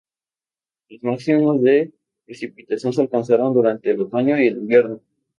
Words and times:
Los 0.89 1.03
máximos 1.03 1.61
de 1.61 1.93
precipitación 2.25 2.91
se 2.91 3.01
alcanzan 3.03 3.53
durante 3.53 3.91
el 3.91 4.01
otoño 4.01 4.35
y 4.41 4.47
el 4.47 4.57
invierno. 4.57 4.99